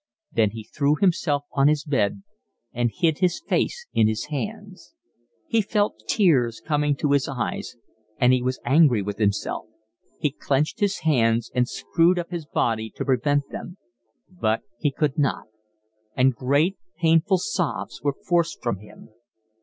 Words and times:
Then 0.31 0.49
he 0.49 0.63
threw 0.63 0.95
himself 0.99 1.45
on 1.51 1.67
his 1.67 1.83
bed 1.83 2.23
and 2.73 2.89
hid 2.91 3.19
his 3.19 3.39
face 3.39 3.85
in 3.93 4.07
his 4.07 4.25
hands. 4.33 4.95
He 5.45 5.61
felt 5.61 6.01
tears 6.07 6.59
coming 6.59 6.95
to 6.95 7.11
his 7.11 7.27
eyes, 7.27 7.75
and 8.17 8.33
he 8.33 8.41
was 8.41 8.59
angry 8.65 9.03
with 9.03 9.19
himself; 9.19 9.67
he 10.19 10.31
clenched 10.31 10.79
his 10.79 11.01
hands 11.01 11.51
and 11.53 11.69
screwed 11.69 12.17
up 12.17 12.31
his 12.31 12.47
body 12.47 12.89
to 12.95 13.05
prevent 13.05 13.49
them; 13.51 13.77
but 14.27 14.63
he 14.79 14.89
could 14.91 15.19
not; 15.19 15.45
and 16.17 16.33
great 16.33 16.79
painful 16.97 17.37
sobs 17.37 18.01
were 18.01 18.15
forced 18.25 18.59
from 18.63 18.79
him. 18.79 19.09